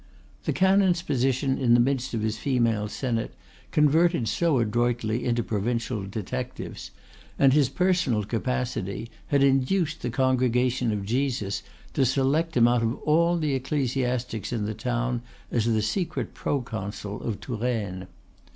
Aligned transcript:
The 0.45 0.51
canon's 0.51 1.03
position 1.03 1.59
in 1.59 1.75
the 1.75 1.79
midst 1.79 2.15
of 2.15 2.23
his 2.23 2.39
female 2.39 2.87
senate, 2.87 3.35
converted 3.69 4.27
so 4.27 4.57
adroitly 4.57 5.23
into 5.23 5.43
provincial 5.43 6.07
detectives, 6.07 6.89
and 7.37 7.53
his 7.53 7.69
personal 7.69 8.23
capacity, 8.23 9.11
had 9.27 9.43
induced 9.43 10.01
the 10.01 10.09
Congregation 10.09 10.91
of 10.91 11.05
Jesus 11.05 11.61
to 11.93 12.03
select 12.03 12.57
him 12.57 12.67
out 12.67 12.81
of 12.81 12.95
all 13.03 13.37
the 13.37 13.53
ecclesiastics 13.53 14.51
in 14.51 14.65
the 14.65 14.73
town, 14.73 15.21
as 15.51 15.65
the 15.65 15.83
secret 15.83 16.33
proconsul 16.33 17.21
of 17.21 17.39
Touraine. 17.39 18.07